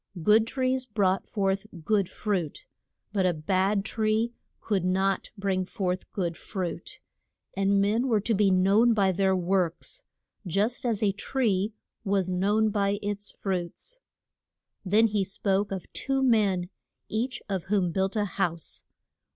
[0.23, 2.65] Good trees brought forth good fruit;
[3.13, 6.99] but a bad tree could not bring forth good fruit.
[7.55, 10.03] And men were to be known by their works,
[10.47, 13.99] just as a tree was known by its fruits.
[14.83, 16.71] Then he spoke of two men,
[17.07, 18.85] each of whom built a house.